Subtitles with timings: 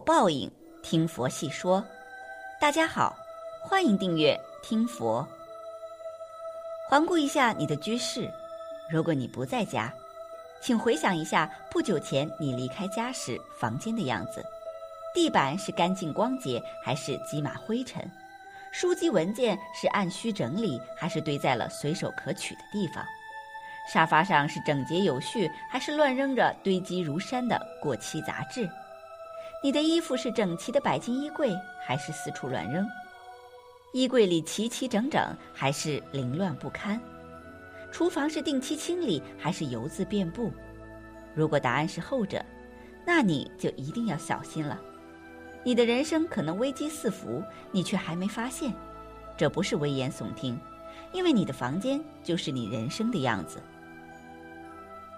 [0.00, 0.50] 报应，
[0.82, 1.84] 听佛细说。
[2.58, 3.14] 大家好，
[3.62, 5.26] 欢迎订阅听佛。
[6.88, 8.28] 环顾一下你的居室，
[8.90, 9.92] 如果你不在家，
[10.60, 14.44] 请回想一下不久前你离开家时房间的样子。
[15.14, 18.02] 地板是干净光洁，还是积满灰尘？
[18.72, 23.04] 书籍文件是按需整理，还是堆在了随手可取的地方？
[23.92, 28.68] 沙发上是整洁有序，还是乱扔着堆积如山的过期杂志？
[29.62, 31.54] 你的衣服是整齐的摆进衣柜，
[31.86, 32.86] 还是四处乱扔？
[33.92, 36.98] 衣柜里齐齐整整，还是凌乱不堪？
[37.92, 40.50] 厨房是定期清理，还是油渍遍布？
[41.34, 42.42] 如果答案是后者，
[43.04, 44.80] 那你就一定要小心了。
[45.62, 48.72] 你的人生可能危机四伏，你却还没发现。
[49.36, 50.58] 这不是危言耸听，
[51.12, 53.60] 因为你的房间就是你人生的样子。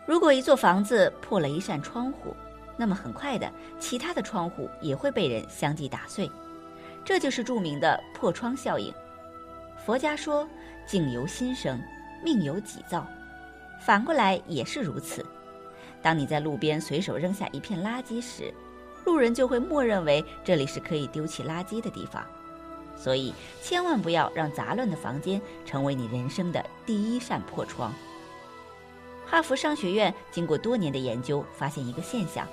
[0.04, 2.34] 如果一座房子破了一扇窗户，
[2.76, 6.30] 那么很快的，其他的窗户也会被人相继打碎，
[7.04, 8.92] 这就是著名的破窗效应。
[9.84, 10.48] 佛家说
[10.86, 11.80] “境由心生，
[12.24, 13.06] 命由己造”，
[13.84, 15.24] 反过来也是如此。
[16.00, 18.52] 当你在路边随手扔下一片垃圾时，
[19.04, 22.24] 路人就会默认为这里是可以丢弃垃圾的地方，
[22.96, 27.92] 所以千万不要让杂乱的房间成为你人生的第一扇破窗。
[29.26, 32.46] 哈佛商学院经过多年的研究，发现一个现象：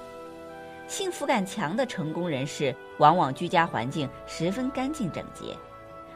[0.90, 5.56] 幸福感强的成功人士往往居家环境十分干净整洁，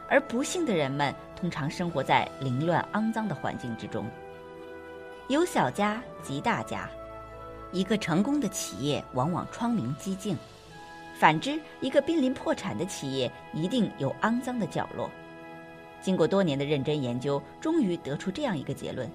[0.08, 4.04] 而不幸的人们通常生活在凌乱肮脏的环境之中。
[5.28, 6.90] 有小家即大家。
[7.70, 10.36] 一个成功的企业往往窗明几净，
[11.18, 15.08] 反之，一个濒临破产的企业一定有肮脏的角落。
[16.00, 19.08] 经过多年的认真研究，终于得出这样一个结论：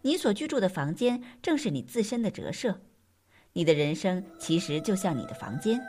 [0.00, 2.78] 你所居住的房间正是你自身的折射，
[3.52, 5.80] 你的人生其实就像你的房间。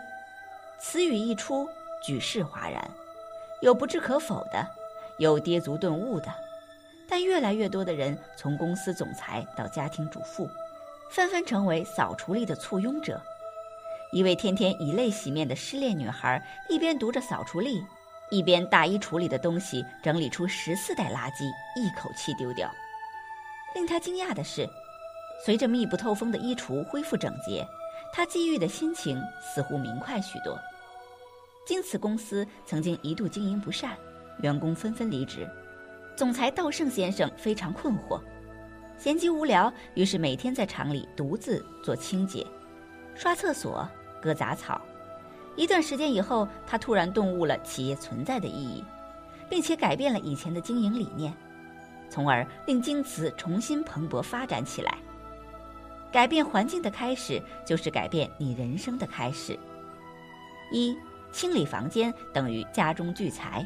[0.80, 1.68] 此语一出，
[2.04, 2.90] 举世哗然，
[3.62, 4.66] 有不置可否的，
[5.20, 6.34] 有跌足顿悟的，
[7.08, 10.50] 但越来越多的人，从公司总裁到家庭主妇。
[11.12, 13.22] 纷纷成为扫除力的簇拥者。
[14.14, 17.86] 一位天天以泪洗面的失恋女孩，一边读着扫除力，
[18.30, 21.44] 一边大衣橱里的东西整理出十四袋垃圾，
[21.76, 22.72] 一口气丢掉。
[23.76, 24.66] 令她惊讶的是，
[25.44, 27.68] 随着密不透风的衣橱恢复整洁，
[28.14, 30.58] 他积郁的心情似乎明快许多。
[31.66, 33.98] 经此公司曾经一度经营不善，
[34.42, 35.50] 员工纷纷离职，
[36.16, 38.22] 总裁稻盛先生非常困惑。
[38.98, 42.46] 闲极无聊，于是每天在厂里独自做清洁、
[43.16, 43.88] 刷厕所、
[44.22, 44.80] 割杂草。
[45.56, 48.84] 一段时间以后，他突然顿悟了企业存在的意义，
[49.50, 51.34] 并且改变了以前的经营理念，
[52.10, 54.98] 从而令京瓷重新蓬勃发展起来。
[56.12, 59.58] 改变环境的开始，就是改变你人生的开始。
[60.72, 60.98] 一、
[61.32, 63.66] 清理房间等于家中聚财。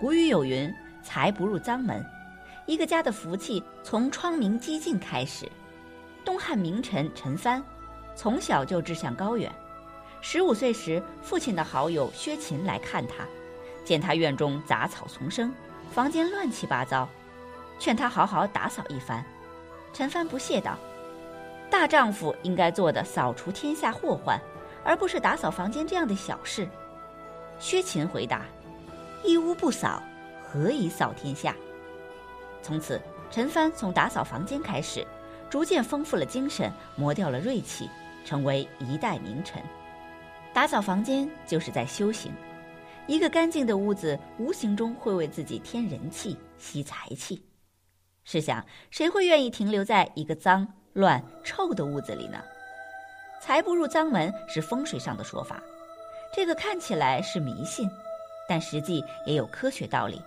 [0.00, 0.72] 古语有云
[1.02, 2.04] ：“财不入脏门。”
[2.66, 5.50] 一个家的福气从窗明几净开始。
[6.24, 7.62] 东汉名臣陈蕃，
[8.14, 9.50] 从小就志向高远。
[10.20, 13.24] 十五岁时，父亲的好友薛勤来看他，
[13.84, 15.54] 见他院中杂草丛生，
[15.92, 17.08] 房间乱七八糟，
[17.78, 19.24] 劝他好好打扫一番。
[19.92, 20.76] 陈蕃不屑道
[21.70, 24.40] ：“大丈夫应该做的扫除天下祸患，
[24.84, 26.68] 而不是打扫房间这样的小事。”
[27.58, 28.46] 薛勤回答
[29.24, 30.02] ：“一屋不扫，
[30.44, 31.54] 何以扫天下？”
[32.62, 33.00] 从此，
[33.30, 35.06] 陈蕃从打扫房间开始，
[35.48, 37.88] 逐渐丰富了精神，磨掉了锐气，
[38.24, 39.62] 成为一代名臣。
[40.52, 42.32] 打扫房间就是在修行。
[43.06, 47.40] 一个干净的屋子，无形中会为自己添人气、吸财气。
[48.24, 50.66] 试想，谁会愿意停留在一个脏
[50.96, 52.42] 乱臭的屋子里呢？
[53.38, 55.62] 财不入脏门是风水上的说法，
[56.32, 57.90] 这个看起来是迷信，
[58.48, 60.22] 但实际也有科学道理。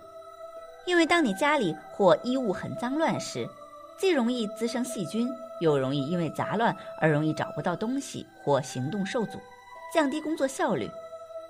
[0.86, 3.48] 因为当你家里或衣物很脏乱时，
[3.98, 5.28] 既容易滋生细菌，
[5.60, 9.40] 又容易因为杂乱而容易找不到东西或行动受阻，
[9.92, 10.88] 降低工作效率。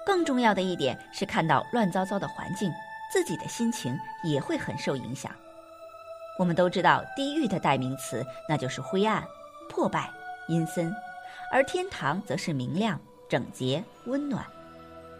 [0.06, 2.73] 更重要的一点是，看到乱糟糟的环境，
[3.12, 3.94] 自己的心情
[4.25, 5.31] 也会很受影响。
[6.40, 9.22] 我们都知道，地狱的代名词那就是灰暗、
[9.69, 10.10] 破败、
[10.48, 10.90] 阴森，
[11.52, 12.98] 而天堂则是明亮、
[13.28, 14.42] 整洁、温暖。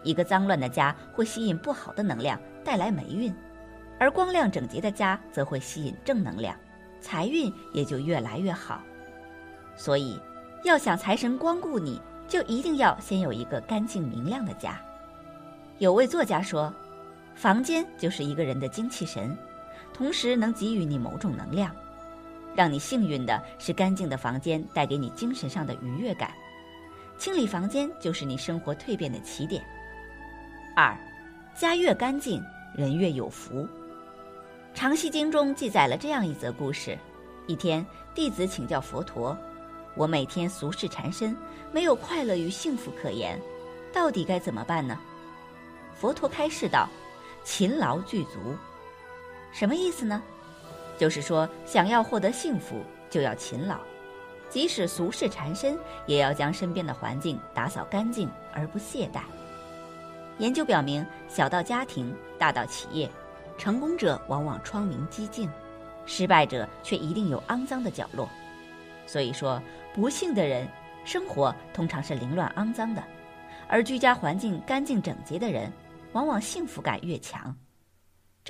[0.03, 3.31] 一个脏乱的家会吸引不好的能量，带来霉运。
[3.99, 6.57] 而光亮整洁的家则会吸引正能量，
[7.03, 8.81] 财运也就越来越好。
[9.77, 10.19] 所以，
[10.65, 14.81] 要想财神光顾你，就一定要先有一个干净明亮的家。
[15.77, 16.73] 有位作家说
[17.37, 19.37] ：“房间就是一个人的精气神，
[20.01, 21.71] 同时能给予你某种能量。
[22.57, 26.33] 让你幸运的是，干净的房间带给你精神上的愉悦感。
[27.19, 29.63] 清理房间就是你生活蜕变的起点。
[30.75, 30.97] 二，
[31.55, 32.43] 家越干净，
[32.75, 33.61] 人越有福。
[34.73, 36.97] 《长西经》中记载了这样一则故事：
[37.47, 39.37] 一天，弟子请教佛陀
[39.95, 41.37] ：“我每天俗世缠身，
[41.73, 43.39] 没有快乐与幸福可言，
[43.93, 44.99] 到底该怎么办呢？”
[45.95, 46.89] 佛陀开示道
[47.45, 48.57] ：“勤劳具足。”
[49.53, 50.23] 什么意思呢？
[50.99, 53.79] 就是说，想要获得幸福，就要勤劳，
[54.49, 59.21] 即使俗事缠身，也要将身边的环境打扫干净，而不懈怠。
[60.39, 63.11] 研究表明，小到家庭，大到企业。
[63.59, 65.47] 成功者往往窗明几净，
[66.07, 68.27] 失败者却一定有肮脏的角落。
[69.07, 69.61] 所以说，
[69.93, 70.67] 不幸的人
[71.05, 73.03] 生活通常是凌乱肮脏的，
[73.69, 75.71] 而居家环境干净整洁的人，
[76.13, 77.55] 往往幸福感越强。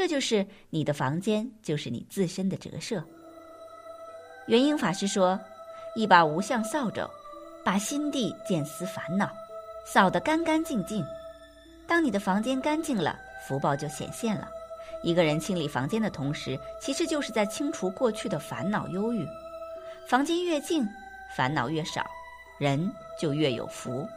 [0.01, 3.05] 这就是你的房间，就是你自身的折射。
[4.47, 5.39] 元英法师说
[5.95, 7.07] ：“一把无相扫帚，
[7.63, 9.31] 把心地见思烦恼
[9.85, 11.05] 扫得干干净净。
[11.87, 14.49] 当你的房间干净了，福报就显现了。”
[15.05, 19.29] 一个人清理房间的同时，其实就是在清除过去的烦恼忧郁。
[20.09, 20.83] 房间越净，
[21.37, 22.07] 烦恼越少，
[22.59, 24.09] 人就越有福。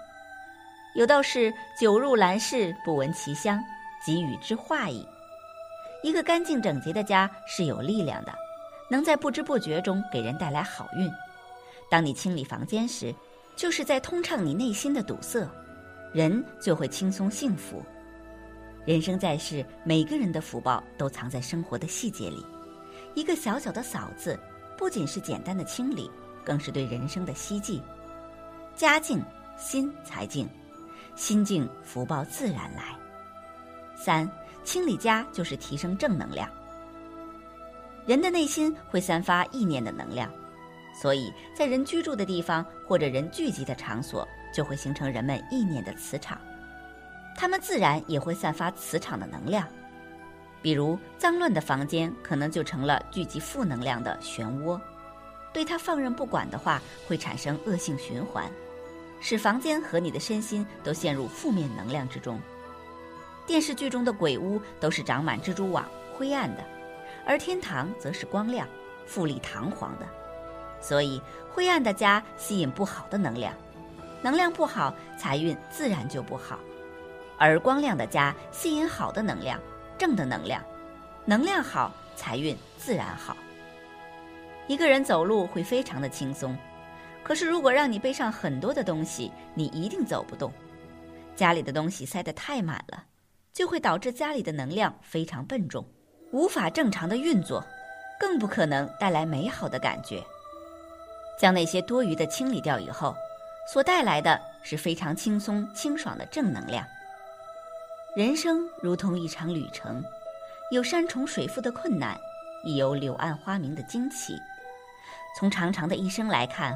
[0.95, 3.61] 有道是：“酒入兰室，不闻其香，
[4.01, 5.05] 即与之化矣。”
[6.03, 8.33] 一个干净整洁的家是有力量的，
[8.89, 11.09] 能在不知不觉中给人带来好运。
[11.89, 13.15] 当你清理房间时，
[13.55, 15.47] 就是在通畅你内心的堵塞，
[16.11, 17.81] 人就会轻松幸福。
[18.85, 22.45] 人生在世，每个人的福报都藏在生活的细节里。
[23.13, 24.37] 一个小小的“扫”字，
[24.77, 26.11] 不仅是简单的清理，
[26.43, 27.81] 更是对人生的希冀。
[28.75, 29.23] 家净，
[29.55, 30.47] 心才净；
[31.15, 32.83] 心净，福报自然来。
[33.95, 34.29] 三，
[34.63, 36.49] 清理家就是提升正能量。
[38.05, 40.29] 人的内心会散发意念的能量，
[40.93, 46.37] 所以在人居住的地方或者人聚集的场所，就会形成人们意念的磁场。
[47.35, 49.67] 他们自然也会散发磁场的能量，
[50.61, 54.79] 比如脏乱的房间可能就成了聚集负能量的漩涡，
[55.53, 58.51] 对它放任不管的话，会产生恶性循环，
[59.21, 62.39] 使房间和你的身心都陷入负面能量之中。
[63.45, 66.63] 电视剧中的鬼屋都是长满蜘蛛网、灰暗的，
[67.25, 68.67] 而天堂则是光亮、
[69.05, 70.05] 富丽堂皇的。
[70.79, 73.53] 所以，灰暗的家吸引不好的能量，
[74.21, 76.59] 能量不好，财运自然就不好。
[77.37, 79.59] 而光亮的家吸引好的能量，
[79.97, 80.63] 正的能量，
[81.25, 83.35] 能量好，财运自然好。
[84.67, 86.57] 一个人走路会非常的轻松，
[87.23, 90.51] 可是如果让你背上很多的东西，你一定走不动。
[91.35, 93.03] 家里的东西塞得太满了，
[93.53, 95.85] 就会导致家里的能量非常笨重，
[96.31, 97.63] 无法正常的运作，
[98.19, 100.23] 更不可能带来美好的感觉。
[101.39, 103.15] 将那些多余的清理掉以后，
[103.71, 106.85] 所带来的是非常轻松清爽的正能量。
[108.15, 110.03] 人生如同一场旅程，
[110.71, 112.17] 有山重水复的困难，
[112.63, 114.35] 亦有柳暗花明的惊奇。
[115.37, 116.75] 从长长的一生来看，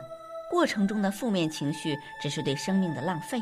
[0.50, 3.40] 过程中的负面情绪只是对生命的浪费。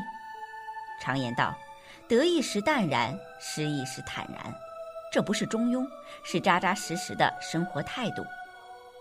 [1.01, 1.57] 常言道
[2.07, 4.53] ：“得意时淡然，失意时坦然。”
[5.11, 5.87] 这不是中庸，
[6.23, 8.25] 是扎扎实实的生活态度。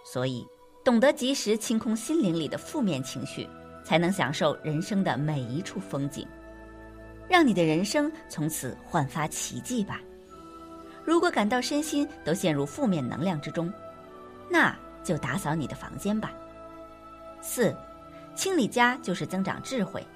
[0.05, 0.47] 所以，
[0.85, 3.49] 懂得及时清空心灵里的负面情绪，
[3.83, 6.25] 才能享受人生的每一处风景。
[7.29, 10.01] 让你的人生从此焕发奇迹吧。
[11.05, 13.73] 如果感到身心都陷入负面能量之中，
[14.49, 16.33] 那就打扫你的房间吧。
[17.41, 17.75] 四，
[18.37, 20.07] 清理家就是增长智慧。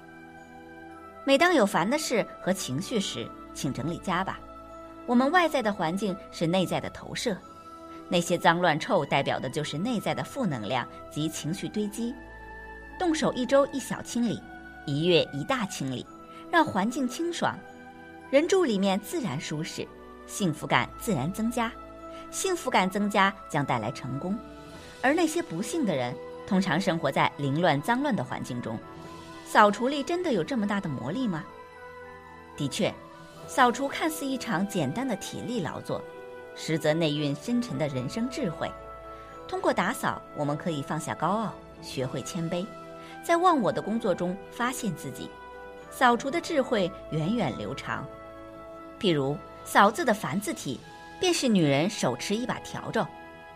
[1.25, 4.39] 每当有烦的事和情绪时，请整理家吧。
[5.05, 7.37] 我们外在的环境是内在的投射，
[8.07, 12.13] 那些脏乱臭代表的就是内在的负能量及情绪堆积。
[12.97, 14.41] 动手一周一小清理，
[14.85, 16.05] 一月一大清理。
[16.51, 17.55] 让环境清爽，
[18.31, 19.87] 人住里面自然舒适，
[20.25, 21.71] 幸福感自然增加，
[22.31, 24.35] 幸福感增加将带来成功。
[24.99, 26.11] 而那些不幸的人，
[26.47, 28.75] 通常生活在凌乱脏乱的环境中。
[29.51, 31.43] 扫除力真的有这么大的魔力吗？
[32.55, 32.93] 的确，
[33.47, 35.99] 扫除看似一场简单的体力劳作，
[36.55, 38.71] 实则内蕴深沉的人生智慧。
[39.47, 42.63] 通过打扫，我们可以放下高傲，学会谦卑，
[43.23, 45.31] 在忘我的工作中发现自己。
[45.89, 48.05] 扫除的智慧源远流长，
[48.99, 50.79] 譬如“扫”字的繁字体，
[51.19, 53.03] 便是女人手持一把笤帚。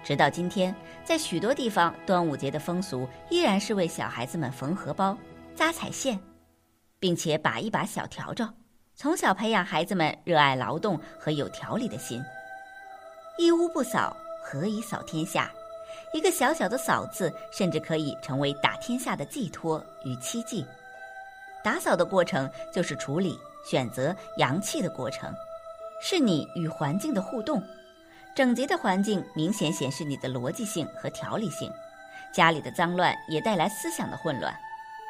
[0.04, 5.16] 直到今天，在许多地方，端午节的风俗依然是为小孩子们缝荷包、
[5.56, 6.20] 扎彩线，
[7.00, 8.52] 并且把一把小笤帚，
[8.96, 12.24] 从小培养孩子们热爱劳动和有条理的心。
[13.38, 15.52] 一屋不扫，何以扫天下？
[16.14, 20.66] 一个小小的“扫”字，甚至可以成为打天下的寄托与期冀。
[21.64, 25.34] 打扫的过程就是处理、选择阳气的过程，
[26.02, 27.62] 是你与环境的互动。
[28.36, 31.72] 整洁的环境明显显示你的逻辑性和条理性，
[32.34, 34.54] 家里的脏乱也带来思想的混乱。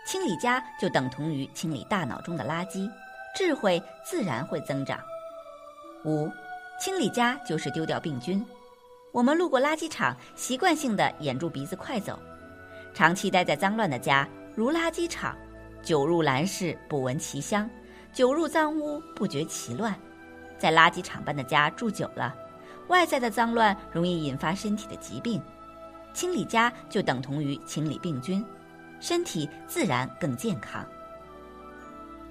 [0.06, 2.90] 清理家就等同于清理大脑中的垃圾，
[3.36, 5.00] 智慧自然会增长。
[6.06, 6.30] 五，
[6.80, 8.46] 清理家就是丢掉病菌。
[9.12, 12.20] 我们路过垃圾场，习惯性的掩住鼻子快走，
[12.94, 15.38] 长期待在脏乱的家，如垃圾场，
[15.82, 17.70] 久入兰室不闻其香，
[18.12, 19.96] 久入脏屋不觉其乱。
[20.58, 22.36] 在垃圾场般的家住久了。
[22.90, 25.42] 外在的脏乱容易引发身体的疾病，
[26.14, 28.44] 清理家就等同于清理病菌，
[29.04, 30.82] 身体自然更健康。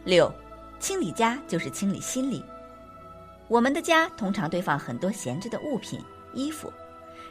[0.05, 0.33] 六，
[0.81, 2.43] 清理家就是清理心理。
[3.47, 6.03] 我们的家通常堆放很多闲置的物品、
[6.33, 6.73] 衣服，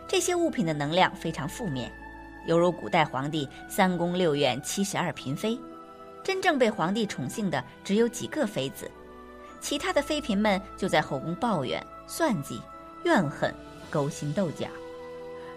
[0.07, 1.91] 这些物品的能量非常负面，
[2.45, 5.59] 犹如古代皇帝三宫六院七十二嫔妃，
[6.23, 8.91] 真正被皇帝宠幸的只有几个妃子，
[9.59, 12.61] 其他的妃嫔们就在后宫抱怨、算计。
[13.05, 13.51] 怨恨、
[13.89, 14.67] 勾心斗角，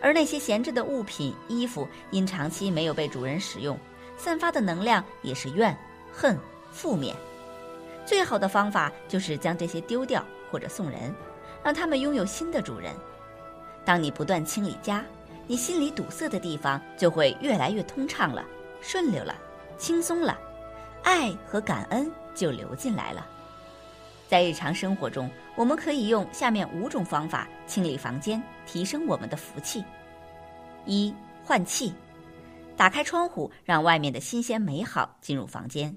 [0.05, 3.75] 而那些闲置的物品、衣服，因长期没有被主人使用，
[4.19, 5.75] 散发的能量也是怨、
[6.13, 6.39] 恨、
[6.71, 7.17] 负面。
[8.05, 11.15] 最好的方法就是将这些丢掉或者送人，
[11.63, 12.93] 让他们拥有新的主人。
[13.83, 15.03] 当你不断清理家，
[15.47, 18.45] 你心里堵塞的地方就会越来越通畅了、
[18.83, 19.35] 顺溜了、
[19.79, 20.39] 轻松了，
[21.03, 23.27] 爱和感恩就流进来了。
[24.35, 29.85] 在日常生活中，我们可以用下面五种方法清理房间，提升我们的福气：
[30.87, 31.15] 一、
[31.45, 31.95] 换气，
[32.77, 35.97] 打开窗户，让外面的新鲜美好进入房间，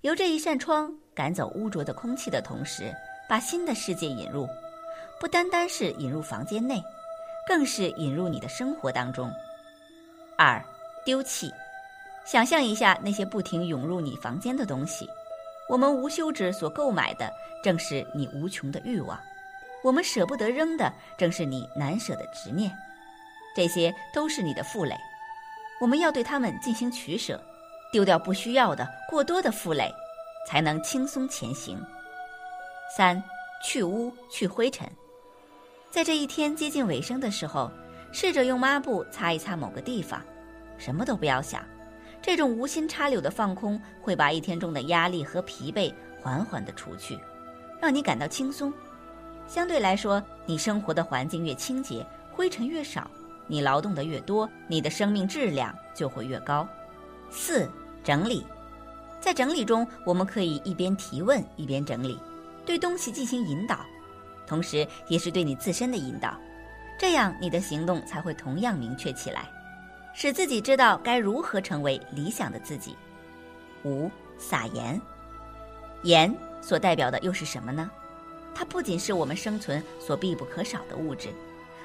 [0.00, 2.90] 由这一扇窗赶走污浊的空气的同时，
[3.28, 4.48] 把新的世界引入，
[5.20, 6.82] 不单单是引入房间内，
[7.46, 9.30] 更是引入你的生活当中。
[10.38, 10.58] 二、
[11.04, 11.52] 丢弃，
[12.24, 15.06] 想象一下那些不停涌入你房间的东西。
[15.68, 17.30] 我们无休止所购买的，
[17.62, 19.18] 正是你无穷的欲望；
[19.82, 22.70] 我们舍不得扔的，正是你难舍的执念。
[23.56, 24.94] 这些都是你的负累，
[25.80, 27.40] 我们要对它们进行取舍，
[27.92, 29.90] 丢掉不需要的、过多的负累，
[30.46, 31.80] 才能轻松前行。
[32.96, 33.22] 三，
[33.62, 34.86] 去污去灰尘，
[35.90, 37.70] 在这一天接近尾声的时候，
[38.12, 40.20] 试着用抹布擦一擦某个地方，
[40.76, 41.64] 什么都不要想。
[42.26, 47.20] 这种无心插柳的放空，会把一天中的压力和疲惫缓缓地除去，
[47.78, 48.72] 让你感到轻松。
[49.46, 53.10] 相对来说，你生活的环境越清洁，灰尘越少，
[53.46, 56.66] 你劳动的越多，你的生命质量就会越高。
[57.30, 57.68] 四、
[58.02, 58.42] 整理，
[59.20, 62.18] 在整理中，我们可以一边提问一边整理，
[62.64, 63.80] 对东西进行引导，
[64.46, 66.34] 同时也是对你自身的引导，
[66.98, 69.46] 这样你的行动才会同样明确起来。
[70.14, 72.96] 使自己知道该如何成为理想的自己。
[73.84, 75.00] 五撒盐，
[76.02, 77.90] 盐所代表的又是什么呢？
[78.54, 81.28] 它不仅是我们生存所必不可少的物质，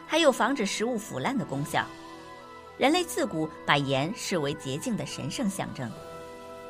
[0.06, 1.84] 还有防止食物腐烂的功效。
[2.78, 5.92] 人类自古把盐视为洁净的神圣象征。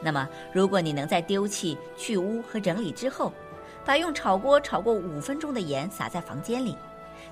[0.02, 3.34] 那么，如果你能在丢弃、去污和整理之后，
[3.86, 6.76] 把用炒锅炒过五分钟的盐撒在房间里，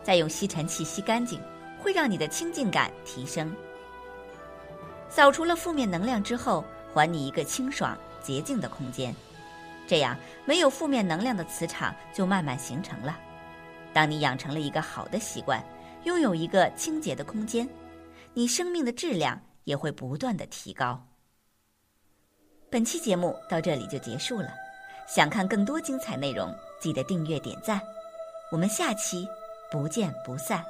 [0.04, 1.40] 再用吸尘器吸干净，
[1.80, 3.56] 会让你的清净感提升。
[5.10, 9.16] 扫除了负面能量之后，还你一个清爽洁净的空间，
[9.88, 13.18] 这样没有负面能量的磁场就慢慢形成了。
[13.94, 15.64] 当你养成了一个好的习惯，
[16.04, 17.68] 拥有一个清洁的空间，
[18.34, 21.04] 你生命的质量也会不断的提高。
[22.70, 24.50] 本期节目到这里就结束了，
[25.08, 27.82] 想看更多精彩内容，记得订阅点赞，
[28.52, 29.28] 我们下期
[29.72, 30.64] 不见不散。